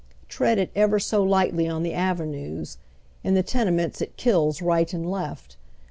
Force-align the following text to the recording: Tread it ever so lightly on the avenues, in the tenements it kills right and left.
Tread 0.27 0.57
it 0.57 0.71
ever 0.75 0.97
so 0.97 1.21
lightly 1.21 1.67
on 1.67 1.83
the 1.83 1.93
avenues, 1.93 2.79
in 3.23 3.35
the 3.35 3.43
tenements 3.43 4.01
it 4.01 4.17
kills 4.17 4.59
right 4.59 4.91
and 4.93 5.07
left. 5.11 5.57